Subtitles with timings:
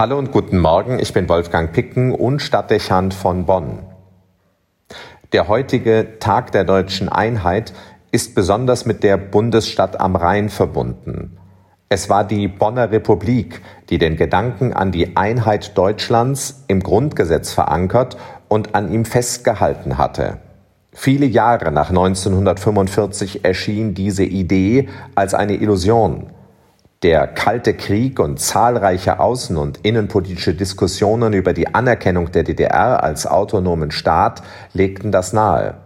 [0.00, 3.80] Hallo und guten Morgen, ich bin Wolfgang Picken und Stadtdechant von Bonn.
[5.34, 7.74] Der heutige Tag der deutschen Einheit
[8.10, 11.36] ist besonders mit der Bundesstadt am Rhein verbunden.
[11.90, 13.60] Es war die Bonner Republik,
[13.90, 18.16] die den Gedanken an die Einheit Deutschlands im Grundgesetz verankert
[18.48, 20.38] und an ihm festgehalten hatte.
[20.94, 26.30] Viele Jahre nach 1945 erschien diese Idee als eine Illusion.
[27.02, 33.26] Der Kalte Krieg und zahlreiche außen- und innenpolitische Diskussionen über die Anerkennung der DDR als
[33.26, 34.42] autonomen Staat
[34.74, 35.76] legten das nahe.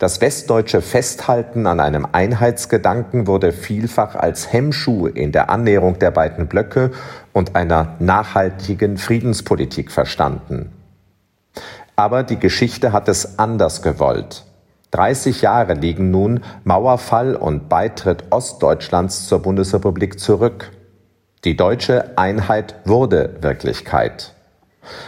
[0.00, 6.48] Das westdeutsche Festhalten an einem Einheitsgedanken wurde vielfach als Hemmschuh in der Annäherung der beiden
[6.48, 6.90] Blöcke
[7.32, 10.72] und einer nachhaltigen Friedenspolitik verstanden.
[11.94, 14.47] Aber die Geschichte hat es anders gewollt.
[14.90, 20.70] 30 Jahre liegen nun Mauerfall und Beitritt Ostdeutschlands zur Bundesrepublik zurück.
[21.44, 24.34] Die deutsche Einheit wurde Wirklichkeit.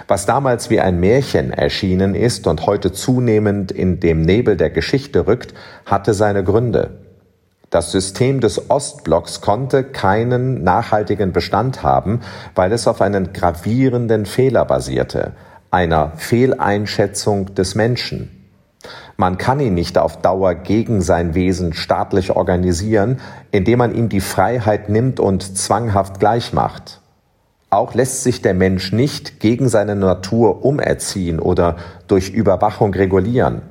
[0.06, 5.26] Was damals wie ein Märchen erschienen ist und heute zunehmend in dem Nebel der Geschichte
[5.26, 5.54] rückt,
[5.86, 6.98] hatte seine Gründe.
[7.70, 12.20] Das System des Ostblocks konnte keinen nachhaltigen Bestand haben,
[12.54, 15.32] weil es auf einen gravierenden Fehler basierte,
[15.70, 18.39] einer Fehleinschätzung des Menschen.
[19.16, 24.20] Man kann ihn nicht auf Dauer gegen sein Wesen staatlich organisieren, indem man ihm die
[24.20, 27.00] Freiheit nimmt und zwanghaft gleichmacht.
[27.68, 31.76] Auch lässt sich der Mensch nicht gegen seine Natur umerziehen oder
[32.08, 33.62] durch Überwachung regulieren.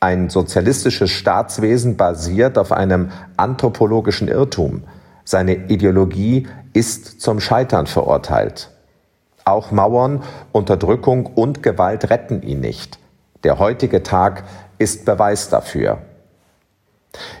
[0.00, 4.84] Ein sozialistisches Staatswesen basiert auf einem anthropologischen Irrtum.
[5.24, 8.70] Seine Ideologie ist zum Scheitern verurteilt.
[9.44, 12.98] Auch Mauern, Unterdrückung und Gewalt retten ihn nicht.
[13.46, 14.42] Der heutige Tag
[14.76, 15.98] ist Beweis dafür.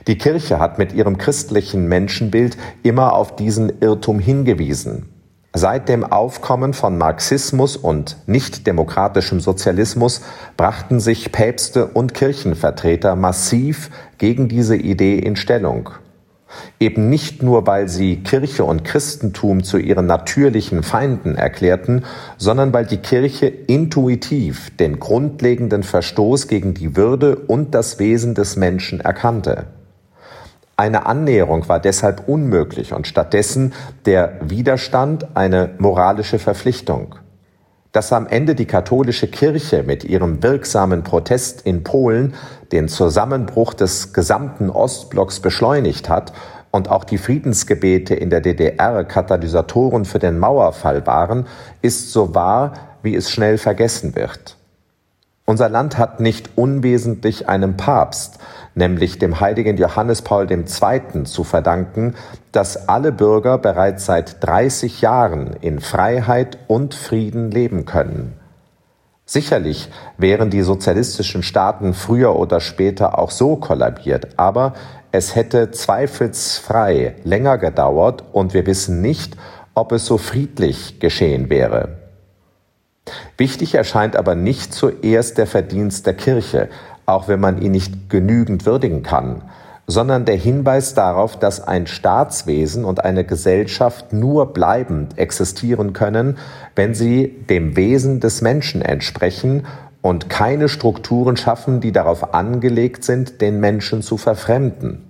[0.06, 5.08] Die Kirche hat mit ihrem christlichen Menschenbild immer auf diesen Irrtum hingewiesen.
[5.52, 10.20] Seit dem Aufkommen von Marxismus und nichtdemokratischem Sozialismus
[10.56, 15.90] brachten sich Päpste und Kirchenvertreter massiv gegen diese Idee in Stellung.
[16.78, 22.04] Eben nicht nur, weil sie Kirche und Christentum zu ihren natürlichen Feinden erklärten,
[22.36, 28.56] sondern weil die Kirche intuitiv den grundlegenden Verstoß gegen die Würde und das Wesen des
[28.56, 29.66] Menschen erkannte.
[30.76, 33.72] Eine Annäherung war deshalb unmöglich und stattdessen
[34.04, 37.14] der Widerstand eine moralische Verpflichtung.
[37.92, 42.34] Dass am Ende die katholische Kirche mit ihrem wirksamen Protest in Polen
[42.72, 46.32] den Zusammenbruch des gesamten Ostblocks beschleunigt hat
[46.70, 51.46] und auch die Friedensgebete in der DDR Katalysatoren für den Mauerfall waren,
[51.80, 54.56] ist so wahr, wie es schnell vergessen wird.
[55.48, 58.40] Unser Land hat nicht unwesentlich einem Papst,
[58.74, 61.22] nämlich dem heiligen Johannes Paul II.
[61.22, 62.16] zu verdanken,
[62.50, 68.34] dass alle Bürger bereits seit 30 Jahren in Freiheit und Frieden leben können.
[69.24, 74.74] Sicherlich wären die sozialistischen Staaten früher oder später auch so kollabiert, aber
[75.12, 79.36] es hätte zweifelsfrei länger gedauert und wir wissen nicht,
[79.74, 82.05] ob es so friedlich geschehen wäre.
[83.36, 86.68] Wichtig erscheint aber nicht zuerst der Verdienst der Kirche,
[87.04, 89.42] auch wenn man ihn nicht genügend würdigen kann,
[89.86, 96.38] sondern der Hinweis darauf, dass ein Staatswesen und eine Gesellschaft nur bleibend existieren können,
[96.74, 99.66] wenn sie dem Wesen des Menschen entsprechen
[100.02, 105.04] und keine Strukturen schaffen, die darauf angelegt sind, den Menschen zu verfremden.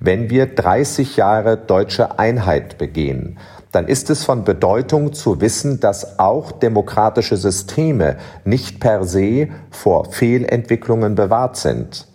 [0.00, 3.38] Wenn wir 30 Jahre deutsche Einheit begehen,
[3.72, 10.12] dann ist es von Bedeutung zu wissen, dass auch demokratische Systeme nicht per se vor
[10.12, 12.06] Fehlentwicklungen bewahrt sind.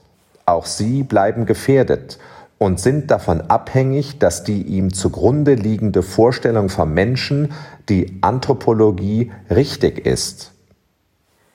[0.45, 2.19] Auch sie bleiben gefährdet
[2.59, 7.51] und sind davon abhängig, dass die ihm zugrunde liegende Vorstellung vom Menschen,
[7.89, 10.51] die Anthropologie, richtig ist.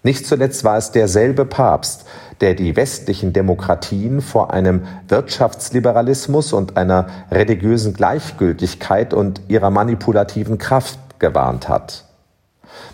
[0.03, 2.07] Nicht zuletzt war es derselbe Papst,
[2.43, 10.99] der die westlichen Demokratien vor einem Wirtschaftsliberalismus und einer religiösen Gleichgültigkeit und ihrer manipulativen Kraft
[11.21, 12.05] gewarnt hat.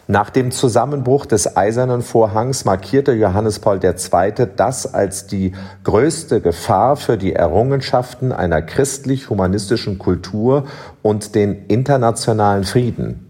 [0.06, 4.46] Nach dem Zusammenbruch des Eisernen Vorhangs markierte Johannes Paul II.
[4.56, 5.52] das als die
[5.84, 10.64] größte Gefahr für die Errungenschaften einer christlich-humanistischen Kultur
[11.02, 13.27] und den internationalen Frieden.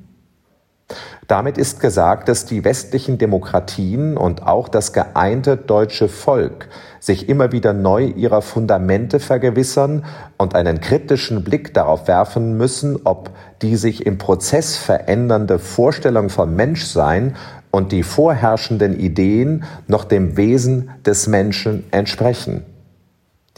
[1.26, 6.69] Damit ist gesagt, dass die westlichen Demokratien und auch das geeinte deutsche Volk
[7.00, 10.06] sich immer wieder neu ihrer Fundamente vergewissern
[10.38, 13.31] und einen kritischen Blick darauf werfen müssen, ob
[13.61, 17.37] die sich im Prozess verändernde Vorstellung von Menschsein
[17.70, 22.64] und die vorherrschenden Ideen noch dem Wesen des Menschen entsprechen.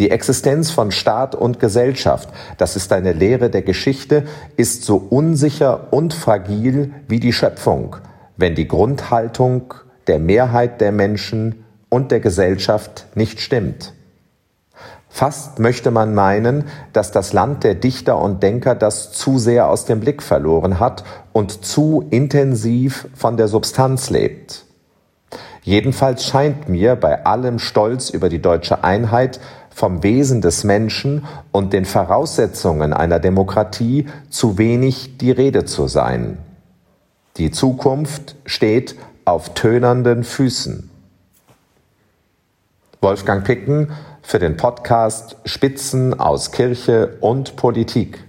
[0.01, 4.25] Die Existenz von Staat und Gesellschaft, das ist eine Lehre der Geschichte,
[4.57, 7.97] ist so unsicher und fragil wie die Schöpfung,
[8.39, 9.75] wenn die Grundhaltung
[10.07, 13.93] der Mehrheit der Menschen und der Gesellschaft nicht stimmt.
[15.11, 16.65] Fast möchte man meinen,
[16.95, 21.05] dass das Land der Dichter und Denker das zu sehr aus dem Blick verloren hat
[21.35, 24.65] und zu intensiv von der Substanz lebt.
[25.63, 31.73] Jedenfalls scheint mir bei allem Stolz über die deutsche Einheit vom Wesen des Menschen und
[31.73, 36.39] den Voraussetzungen einer Demokratie zu wenig die Rede zu sein.
[37.37, 40.91] Die Zukunft steht auf tönernden Füßen.
[43.01, 48.25] Wolfgang Picken für den Podcast Spitzen aus Kirche und Politik.